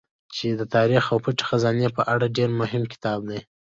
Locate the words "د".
0.59-0.61